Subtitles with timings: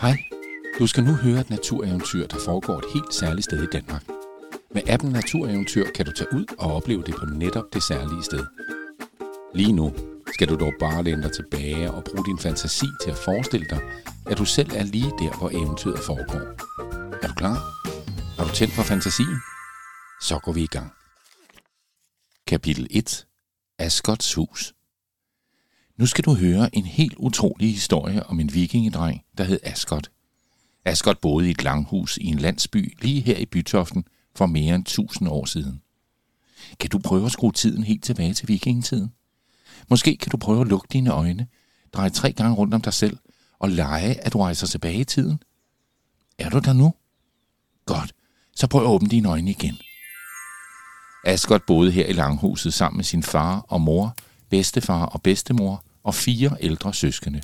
[0.00, 0.24] Hej,
[0.78, 4.04] du skal nu høre et natureventyr, der foregår et helt særligt sted i Danmark.
[4.74, 8.46] Med appen Natureventyr kan du tage ud og opleve det på netop det særlige sted.
[9.54, 9.92] Lige nu
[10.34, 13.80] skal du dog bare læne dig tilbage og bruge din fantasi til at forestille dig,
[14.26, 16.44] at du selv er lige der, hvor eventyret foregår.
[17.22, 17.56] Er du klar?
[18.36, 19.36] Har du tændt for fantasien?
[20.20, 20.92] Så går vi i gang.
[22.46, 23.26] Kapitel 1.
[23.78, 24.74] Asgots hus.
[26.00, 30.10] Nu skal du høre en helt utrolig historie om en vikingedreng, der hed Asgot.
[30.84, 34.04] Asgot boede i et langhus i en landsby lige her i Bytoften
[34.36, 35.82] for mere end 1000 år siden.
[36.78, 39.12] Kan du prøve at skrue tiden helt tilbage til vikingetiden?
[39.90, 41.46] Måske kan du prøve at lukke dine øjne,
[41.92, 43.18] dreje tre gange rundt om dig selv
[43.58, 45.42] og lege, at du rejser tilbage i tiden.
[46.38, 46.94] Er du der nu?
[47.86, 48.14] Godt,
[48.56, 49.78] så prøv at åbne dine øjne igen.
[51.24, 54.16] Asgot boede her i langhuset sammen med sin far og mor,
[54.50, 57.42] bedstefar og bedstemor og fire ældre søskende.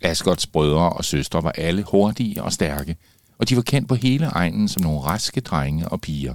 [0.00, 2.96] Asgots brødre og søstre var alle hurtige og stærke,
[3.38, 6.34] og de var kendt på hele egnen som nogle raske drenge og piger.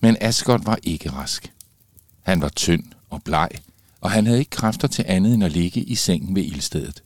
[0.00, 1.52] Men Asgot var ikke rask.
[2.22, 3.48] Han var tynd og bleg,
[4.00, 7.02] og han havde ikke kræfter til andet end at ligge i sengen ved ildstedet.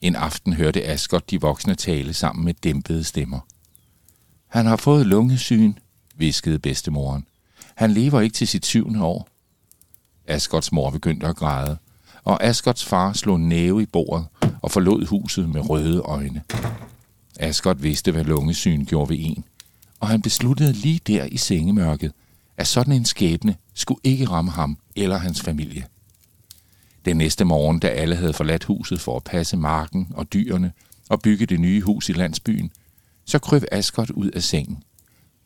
[0.00, 3.40] En aften hørte Asgot de voksne tale sammen med dæmpede stemmer.
[4.46, 5.72] Han har fået lungesyn,
[6.16, 7.26] viskede bedstemoren.
[7.74, 9.28] Han lever ikke til sit syvende år.
[10.26, 11.78] Asgots mor begyndte at græde,
[12.28, 14.26] og Asgots far slog næve i bordet
[14.62, 16.42] og forlod huset med røde øjne.
[17.40, 19.44] Asgot vidste, hvad lungesyn gjorde ved en,
[20.00, 22.12] og han besluttede lige der i sengemørket,
[22.56, 25.86] at sådan en skæbne skulle ikke ramme ham eller hans familie.
[27.04, 30.72] Den næste morgen, da alle havde forladt huset for at passe marken og dyrene
[31.08, 32.70] og bygge det nye hus i landsbyen,
[33.24, 34.82] så kryb Asgot ud af sengen.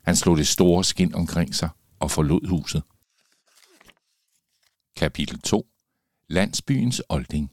[0.05, 1.69] Han slog det store skin omkring sig
[2.00, 2.83] og forlod huset.
[4.97, 5.72] Kapitel 2
[6.33, 7.50] Landsbyens olding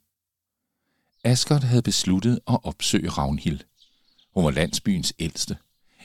[1.24, 3.60] Asgot havde besluttet at opsøge Ravnhild.
[4.34, 5.58] Hun var landsbyens ældste.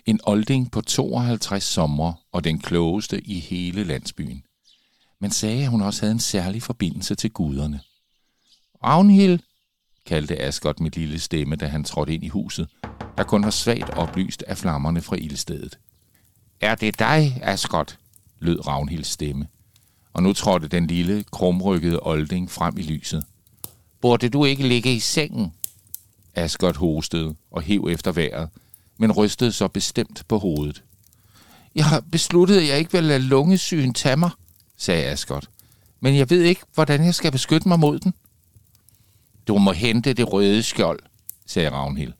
[0.07, 4.45] En olding på 52 sommer og den klogeste i hele landsbyen.
[5.19, 7.81] Man sagde, at hun også havde en særlig forbindelse til guderne.
[8.85, 9.39] Ravnhild,
[10.07, 12.69] kaldte Asgot med lille stemme, da han trådte ind i huset,
[13.17, 15.79] der kun var svagt oplyst af flammerne fra ildstedet.
[16.61, 17.99] Er det dig, Asgot?
[18.39, 19.49] lød Ravnhilds stemme.
[20.15, 23.25] Og nu trådte den lille, krumrykkede olding frem i lyset.
[24.01, 25.53] Burde du ikke ligge i sengen?
[26.35, 28.49] Asgot hostede og hev efter vejret,
[28.99, 30.83] men rystede så bestemt på hovedet.
[31.75, 34.31] Jeg har besluttet, at jeg ikke vil lade lungesygen tage mig,
[34.77, 35.49] sagde Asgot.
[36.01, 38.15] Men jeg ved ikke, hvordan jeg skal beskytte mig mod den.
[39.49, 41.01] Du må hente det røde skjold,
[41.47, 42.13] sagde Ravnhild,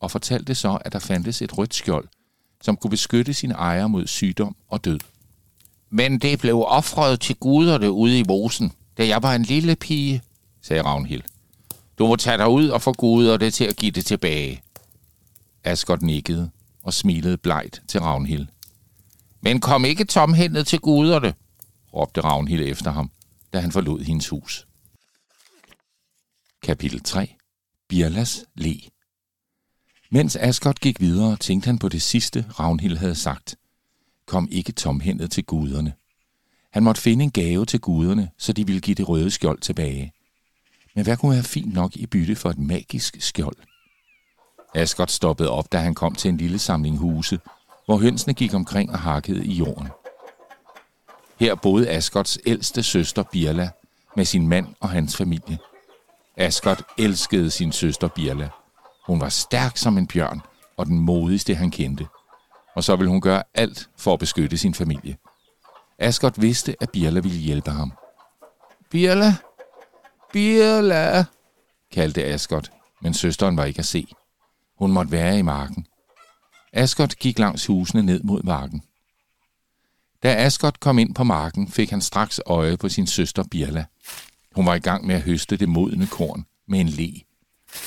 [0.00, 2.08] og fortalte så, at der fandtes et rødt skjold,
[2.62, 4.98] som kunne beskytte sin ejer mod sygdom og død.
[5.90, 10.22] Men det blev offret til guderne ude i mosen, da jeg var en lille pige,
[10.62, 11.22] sagde Ravnhild.
[11.98, 14.62] Du må tage dig ud og få guderne til at give det tilbage.
[15.64, 16.50] Asgot nikkede
[16.82, 18.46] og smilede blegt til Ravnhild.
[19.40, 21.34] Men kom ikke tomhændet til guderne,
[21.94, 23.10] råbte Ravnhild efter ham,
[23.52, 24.66] da han forlod hendes hus.
[26.62, 27.36] Kapitel 3
[27.88, 28.74] Birlas le
[30.10, 33.56] Mens Asgot gik videre, tænkte han på det sidste, Ravnhild havde sagt.
[34.30, 35.92] Kom ikke tomhændet til guderne.
[36.72, 40.12] Han måtte finde en gave til guderne, så de ville give det røde skjold tilbage.
[40.94, 43.56] Men hvad kunne være fint nok i bytte for et magisk skjold?
[44.74, 47.40] Asgot stoppede op, da han kom til en lille samling huse,
[47.86, 49.88] hvor hønsene gik omkring og hakkede i jorden.
[51.40, 53.70] Her boede Asgots ældste søster Birla
[54.16, 55.58] med sin mand og hans familie.
[56.36, 58.48] Asgot elskede sin søster Birla.
[59.06, 60.40] Hun var stærk som en bjørn
[60.76, 62.06] og den modigste, han kendte.
[62.74, 65.16] Og så ville hun gøre alt for at beskytte sin familie.
[65.98, 67.92] Asgot vidste, at Birla ville hjælpe ham.
[68.90, 69.34] Birla,
[70.32, 71.24] Birla,
[71.92, 72.70] kaldte Asgot,
[73.02, 74.06] men søsteren var ikke at se.
[74.78, 75.86] Hun måtte være i marken.
[76.72, 78.82] Asgot gik langs husene ned mod marken.
[80.22, 83.84] Da Asgot kom ind på marken, fik han straks øje på sin søster Birla.
[84.54, 87.12] Hun var i gang med at høste det modne korn med en le.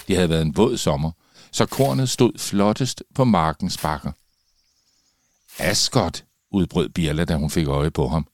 [0.07, 1.11] Det havde været en våd sommer,
[1.51, 4.11] så kornet stod flottest på markens bakker.
[5.59, 8.28] Asgot, udbrød Birla, da hun fik øje på ham.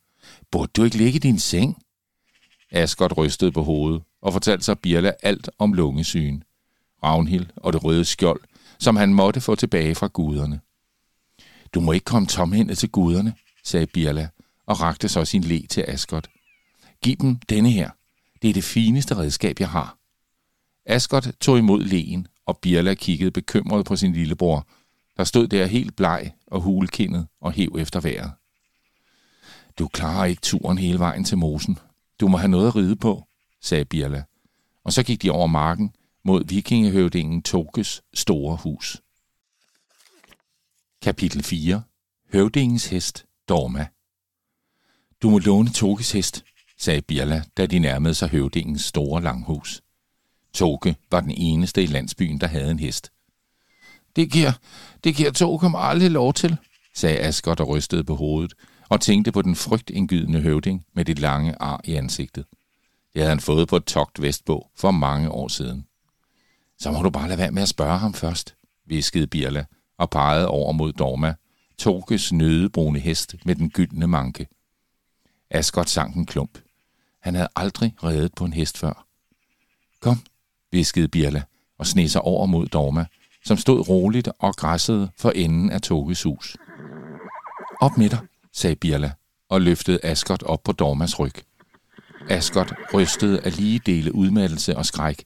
[0.51, 1.83] Burde du ikke ligge i din seng?
[2.71, 6.43] Asgot rystede på hovedet og fortalte sig Birla alt om lungesygen,
[7.03, 8.41] Ravnhild og det røde skjold,
[8.79, 10.59] som han måtte få tilbage fra guderne.
[11.73, 13.33] Du må ikke komme tomhændet til guderne,
[13.63, 14.29] sagde Birla
[14.65, 16.29] og rakte så sin le til Asgot.
[17.01, 17.89] Giv dem denne her.
[18.41, 19.97] Det er det fineste redskab, jeg har.
[20.85, 24.67] Asgot tog imod leen, og Birla kiggede bekymret på sin lillebror,
[25.19, 28.31] der stod der helt bleg og hulkindet og hæv efter vejret.
[29.79, 31.77] Du klarer ikke turen hele vejen til mosen.
[32.19, 33.27] Du må have noget at ride på,
[33.61, 34.23] sagde Birla.
[34.83, 35.91] Og så gik de over marken
[36.23, 39.01] mod vikingehøvdingen Tokes store hus.
[41.01, 41.83] Kapitel 4.
[42.33, 43.87] Høvdingens hest, Dorma.
[45.21, 46.43] Du må låne Tokes hest,
[46.77, 49.81] sagde Birla, da de nærmede sig høvdingens store langhus.
[50.53, 53.11] Toke var den eneste i landsbyen, der havde en hest.
[54.15, 54.51] Det giver,
[55.03, 56.57] det giver Toke kommer aldrig lov til,
[56.95, 58.53] sagde Asgård og rystede på hovedet,
[58.89, 62.45] og tænkte på den frygtindgydende høvding med det lange ar i ansigtet.
[63.13, 65.85] Det havde han fået på et togt vestpå for mange år siden.
[66.79, 69.65] Så må du bare lade være med at spørge ham først, viskede Birla
[69.97, 71.35] og pegede over mod Dorma,
[71.77, 74.47] Tokes nødebrune hest med den gyldne manke.
[75.49, 76.59] Asgot sank en klump.
[77.21, 79.05] Han havde aldrig reddet på en hest før.
[79.99, 80.17] Kom,
[80.71, 81.43] viskede Birla
[81.77, 83.05] og sned sig over mod Dorma,
[83.49, 86.57] som stod roligt og græssede for enden af Tokes hus.
[87.81, 88.19] Op med dig,
[88.53, 89.11] sagde Birla
[89.49, 91.33] og løftede Asgård op på Dormas ryg.
[92.29, 95.23] Asgård rystede af lige dele udmattelse og skræk,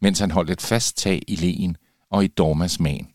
[0.00, 1.76] mens han holdt et fast tag i leen
[2.10, 3.08] og i Dormas man.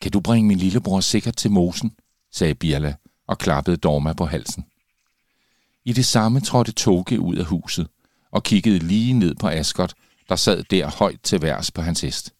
[0.00, 1.96] Kan du bringe min lillebror sikkert til mosen,
[2.32, 2.94] sagde Birla
[3.26, 4.64] og klappede Dorma på halsen.
[5.84, 7.88] I det samme trådte Toge ud af huset
[8.30, 9.92] og kiggede lige ned på Asgård,
[10.28, 12.33] der sad der højt til værs på hans hest.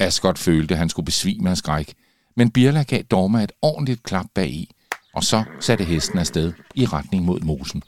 [0.00, 1.94] Asgård følte, at han skulle besvime af skræk,
[2.36, 4.74] men Birla gav Dorma et ordentligt klap bag i,
[5.14, 7.82] og så satte hesten afsted i retning mod mosen.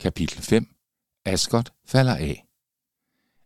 [0.00, 0.66] Kapitel 5
[1.24, 2.44] Asgård falder af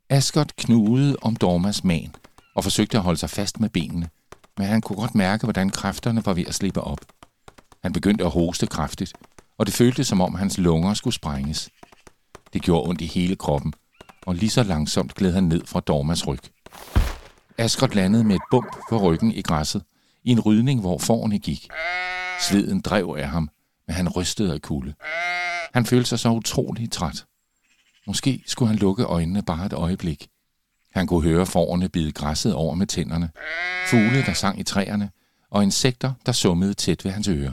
[0.08, 2.14] Asgård knugede om Dormas man
[2.54, 4.08] og forsøgte at holde sig fast med benene,
[4.58, 7.00] men han kunne godt mærke, hvordan kræfterne var ved at slippe op.
[7.82, 9.12] Han begyndte at hoste kraftigt,
[9.58, 11.70] og det føltes som om hans lunger skulle sprænges.
[12.52, 13.74] Det gjorde ondt i hele kroppen,
[14.26, 16.38] og lige så langsomt gled han ned fra Dormas ryg.
[17.58, 19.82] Asgård landede med et bump på ryggen i græsset,
[20.24, 21.68] i en rydning, hvor forne gik.
[22.40, 23.50] Sveden drev af ham,
[23.86, 24.94] men han rystede af kulde.
[25.74, 27.24] Han følte sig så utrolig træt.
[28.06, 30.28] Måske skulle han lukke øjnene bare et øjeblik.
[30.94, 33.30] Han kunne høre forerne bide græsset over med tænderne,
[33.86, 35.10] fugle, der sang i træerne,
[35.50, 37.52] og insekter, der summede tæt ved hans ører.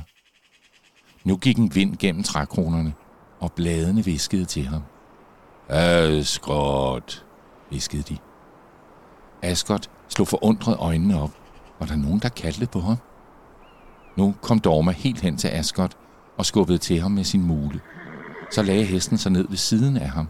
[1.23, 2.93] Nu gik en vind gennem trækronerne,
[3.39, 4.81] og bladene viskede til ham.
[5.69, 7.23] Asgård,
[7.69, 8.17] viskede de.
[9.41, 11.31] Asgård slog forundret øjnene op.
[11.79, 12.97] Var der nogen, der kaldte på ham?
[14.17, 15.91] Nu kom Dorma helt hen til Asgård
[16.37, 17.81] og skubbede til ham med sin mule.
[18.51, 20.27] Så lagde hesten sig ned ved siden af ham,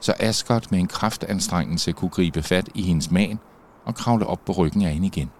[0.00, 3.38] så Asgård med en kraftanstrengelse kunne gribe fat i hendes man
[3.84, 5.30] og kravle op på ryggen af hende igen.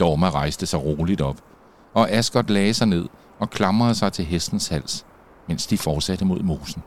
[0.00, 1.36] Dorma rejste sig roligt op,
[1.94, 3.08] og Asgård lagde sig ned
[3.38, 5.06] og klamrede sig til hestens hals,
[5.48, 6.82] mens de fortsatte mod mosen.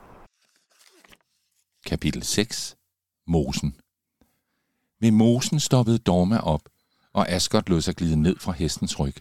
[1.88, 2.76] Kapitel 6
[3.28, 3.76] Mosen
[5.02, 6.62] Ved mosen stoppede Dorma op,
[7.14, 9.16] og Asgård lod sig glide ned fra hestens ryg.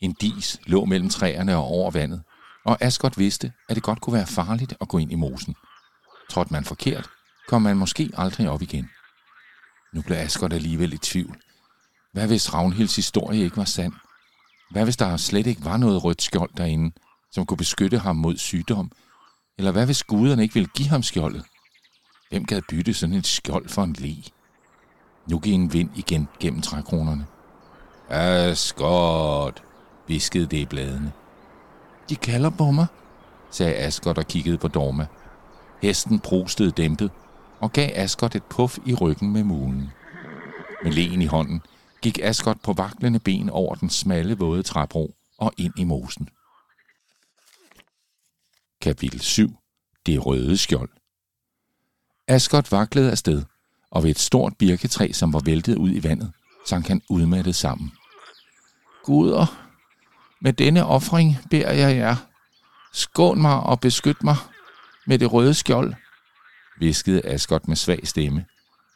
[0.00, 2.22] En dis lå mellem træerne og over vandet,
[2.64, 5.54] og Asgård vidste, at det godt kunne være farligt at gå ind i mosen.
[6.30, 7.08] Trådte man forkert,
[7.48, 8.90] kom man måske aldrig op igen.
[9.94, 11.40] Nu blev Asgård alligevel i tvivl.
[12.12, 13.92] Hvad hvis Ravnhilds historie ikke var sand?
[14.70, 16.94] Hvad hvis der slet ikke var noget rødt skjold derinde,
[17.32, 18.92] som kunne beskytte ham mod sygdom?
[19.58, 21.44] Eller hvad hvis guderne ikke ville give ham skjoldet?
[22.30, 24.16] Hvem gad bytte sådan et skjold for en le?
[25.30, 27.26] Nu gik en vind igen gennem trækronerne.
[28.08, 29.62] Asgård,
[30.06, 31.12] viskede det i bladene.
[32.08, 32.86] De kalder på mig,
[33.50, 35.06] sagde Asgård og kiggede på Dorma.
[35.82, 37.10] Hesten brustede dæmpet
[37.60, 39.90] og gav Asgård et puff i ryggen med mulen.
[40.84, 41.60] Med leen i hånden
[42.02, 46.28] gik Asgård på vaklende ben over den smalle, våde træbro og ind i mosen.
[48.82, 49.48] Kapitel 7.
[50.06, 50.90] Det røde skjold.
[52.28, 53.42] Asgård vaklede afsted,
[53.90, 56.32] og ved et stort birketræ, som var væltet ud i vandet,
[56.66, 57.92] sank han udmattet sammen.
[59.04, 59.66] Guder,
[60.40, 62.16] med denne offring beder jeg jer,
[62.92, 64.36] skån mig og beskyt mig
[65.06, 65.94] med det røde skjold,
[66.78, 68.44] viskede Asgård med svag stemme,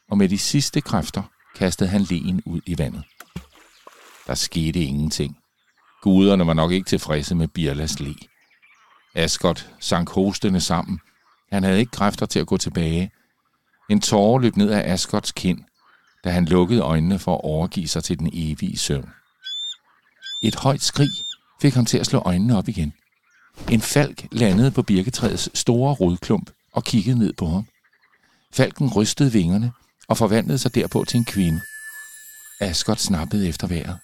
[0.09, 1.23] og med de sidste kræfter
[1.55, 3.03] kastede han leen ud i vandet.
[4.27, 5.37] Der skete ingenting.
[6.01, 8.15] Guderne var nok ikke tilfredse med Birlas le.
[9.15, 10.99] Asgård sank hostende sammen.
[11.51, 13.11] Han havde ikke kræfter til at gå tilbage.
[13.91, 15.59] En tårer løb ned af Asgårds kind,
[16.23, 19.09] da han lukkede øjnene for at overgive sig til den evige søvn.
[20.43, 21.09] Et højt skrig
[21.61, 22.93] fik ham til at slå øjnene op igen.
[23.71, 27.65] En falk landede på birketræets store rodklump og kiggede ned på ham.
[28.53, 29.71] Falken rystede vingerne
[30.07, 31.61] og forvandlede sig derpå til en kvinde.
[32.59, 33.99] Asgård snappede efter vejret.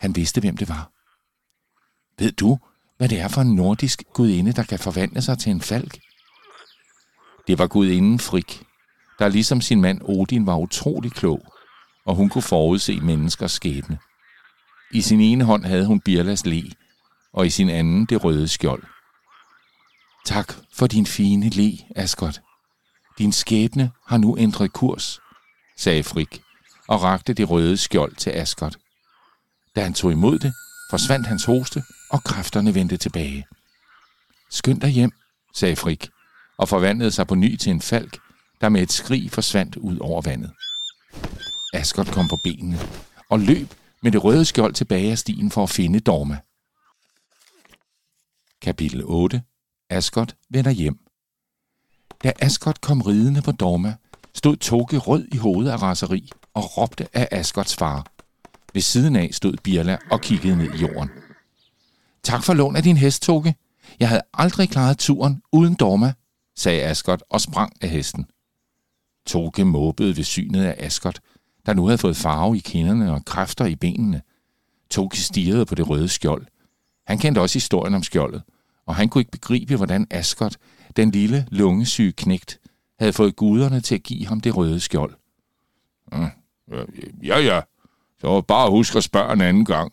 [0.00, 0.90] Han vidste, hvem det var.
[2.18, 2.58] Ved du,
[2.96, 5.98] hvad det er for en nordisk gudinde, der kan forvandle sig til en falk?
[7.46, 8.64] Det var gudinden Frik,
[9.20, 11.42] der ligesom sin mand Odin var utrolig klog,
[12.06, 13.98] og hun kunne forudse menneskers skæbne.
[14.90, 16.62] I sin ene hånd havde hun Birlas le,
[17.32, 18.82] og i sin anden det røde skjold.
[20.24, 22.40] Tak for din fine le, Asgård.
[23.18, 25.20] Din skæbne har nu ændret kurs,
[25.76, 26.42] sagde Frik,
[26.88, 28.76] og rakte det røde skjold til Askot.
[29.76, 30.52] Da han tog imod det,
[30.90, 33.46] forsvandt hans hoste, og kræfterne vendte tilbage.
[34.50, 35.12] Skynd dig hjem,
[35.54, 36.08] sagde Frik,
[36.58, 38.18] og forvandlede sig på ny til en falk,
[38.60, 40.50] der med et skrig forsvandt ud over vandet.
[41.72, 42.78] Askot kom på benene
[43.28, 46.38] og løb med det røde skjold tilbage af stien for at finde Dorma.
[48.62, 49.42] Kapitel 8.
[49.90, 50.98] Askot vender hjem.
[52.24, 53.94] Da Askot kom ridende på Dorma,
[54.34, 58.06] stod Toke rød i hovedet af raseri og råbte af Askots far.
[58.74, 61.10] Ved siden af stod Birla og kiggede ned i jorden.
[62.22, 63.54] Tak for lån af din hest, Toke.
[64.00, 66.12] Jeg havde aldrig klaret turen uden Dorma,
[66.56, 68.26] sagde Askot og sprang af hesten.
[69.26, 71.20] Toke måbede ved synet af Askot,
[71.66, 74.22] der nu havde fået farve i kinderne og kræfter i benene.
[74.90, 76.46] Toke stirrede på det røde skjold.
[77.06, 78.42] Han kendte også historien om skjoldet,
[78.86, 80.56] og han kunne ikke begribe, hvordan Askot,
[80.96, 82.60] den lille lungesyge knægt,
[82.98, 85.14] havde fået guderne til at give ham det røde skjold.
[86.12, 86.26] Mm,
[86.72, 86.86] øh,
[87.22, 87.60] ja, ja,
[88.20, 89.92] så bare husk at spørge en anden gang,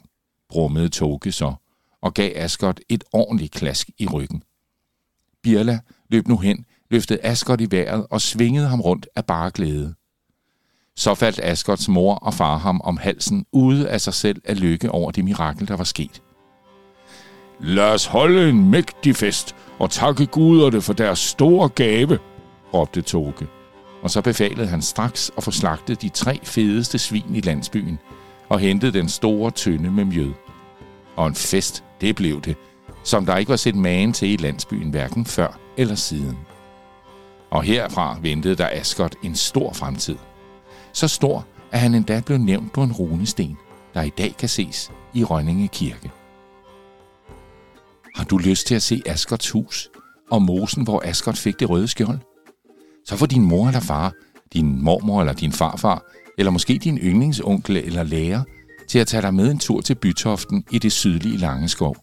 [0.49, 1.53] brummede Toke så,
[2.01, 4.43] og gav Askot et ordentligt klask i ryggen.
[5.43, 5.79] Birla
[6.09, 9.93] løb nu hen, løftede Askot i vejret og svingede ham rundt af bare glæde.
[10.95, 14.91] Så faldt Askots mor og far ham om halsen ude af sig selv af lykke
[14.91, 16.21] over det mirakel, der var sket.
[17.59, 22.19] Lad os holde en mægtig fest og takke guderne for deres store gave,
[22.73, 23.47] råbte Toge.
[24.01, 27.99] Og så befalede han straks at få slagtet de tre fedeste svin i landsbyen
[28.49, 30.33] og hentede den store tønde med mjød.
[31.15, 32.55] Og en fest, det blev det,
[33.03, 36.37] som der ikke var set magen til i landsbyen hverken før eller siden.
[37.49, 40.15] Og herfra ventede der Askot en stor fremtid.
[40.93, 43.57] Så stor, at han endda blev nævnt på en runesten,
[43.93, 46.11] der i dag kan ses i Rønninge Kirke.
[48.15, 49.89] Har du lyst til at se Askots hus
[50.31, 52.19] og mosen, hvor Askot fik det røde skjold?
[53.05, 54.13] Så får din mor eller far,
[54.53, 56.03] din mormor eller din farfar,
[56.37, 58.43] eller måske din yndlingsonkel eller lærer,
[58.87, 61.95] til at tage dig med en tur til Bytoften i det sydlige Langeskov.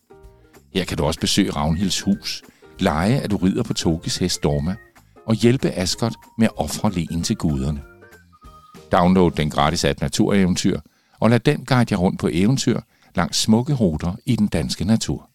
[0.74, 2.42] Her kan du også besøge Ravnhilds hus,
[2.78, 4.76] lege at du rider på Tokis hest Dorma,
[5.26, 7.82] og hjælpe Askot med at ofre len til guderne.
[8.92, 10.80] Download den gratis app Natureventyr,
[11.20, 12.80] og lad den guide jer rundt på eventyr
[13.14, 15.30] langs smukke ruter i den danske natur.